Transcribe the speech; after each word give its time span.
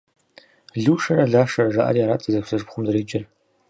Лушэрэ 0.83 1.25
Лашэрэ 1.31 1.71
жаӏэри 1.75 1.99
арат 2.03 2.21
зэдэлъху-зэшыпхъум 2.23 2.83
зэреджэр. 2.85 3.23